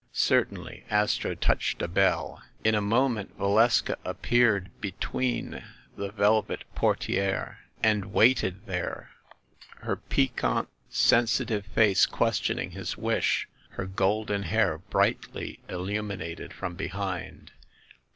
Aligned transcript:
"Certainly." 0.13 0.83
Astro 0.89 1.35
touched 1.35 1.83
a 1.83 1.87
bell. 1.87 2.41
In 2.63 2.73
a 2.73 2.81
moment 2.81 3.37
Valeska 3.37 3.97
appeared 4.03 4.71
between 4.81 5.63
the 5.95 6.09
velvet 6.11 6.63
portieres, 6.73 7.57
and 7.83 8.05
waited 8.11 8.65
there, 8.65 9.11
her 9.81 9.95
piquant 9.97 10.69
sensitive 10.89 11.67
face 11.67 12.07
questioning 12.07 12.71
his 12.71 12.97
wish, 12.97 13.47
her 13.73 13.85
golden 13.85 14.41
hair 14.41 14.79
brightly 14.79 15.59
illumi 15.69 16.17
nated 16.17 16.51
from 16.51 16.73
behind. 16.73 17.51